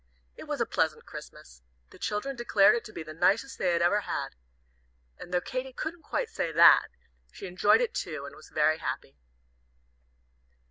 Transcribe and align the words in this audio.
That 0.35 0.47
was 0.47 0.59
a 0.59 0.65
pleasant 0.65 1.05
Christmas. 1.05 1.61
The 1.91 1.99
children 1.99 2.35
declared 2.35 2.73
it 2.73 2.83
to 2.85 2.91
be 2.91 3.03
the 3.03 3.13
nicest 3.13 3.59
they 3.59 3.71
had 3.71 3.83
ever 3.83 3.99
had. 3.99 4.29
And 5.19 5.31
though 5.31 5.39
Katy 5.41 5.73
couldn't 5.73 6.01
quite 6.01 6.31
say 6.31 6.51
that, 6.51 6.87
she 7.31 7.45
enjoyed 7.45 7.81
it 7.81 7.93
too, 7.93 8.25
and 8.25 8.35
was 8.35 8.49
very 8.49 8.79
happy. 8.79 9.19